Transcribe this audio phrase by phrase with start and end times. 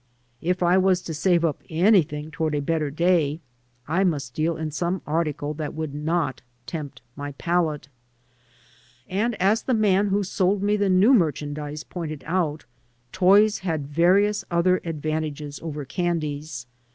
[0.41, 3.39] If I was to save up anything toward a better day,
[3.87, 7.87] I must deal in some article that would not tempt my palate.
[9.07, 12.65] And, as the man who sold me the new merchandise pointed out,
[13.11, 16.65] toys had various other advantages over candies.